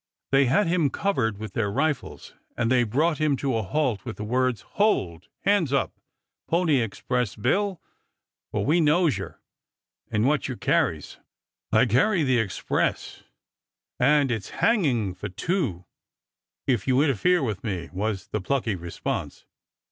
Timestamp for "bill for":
7.35-8.65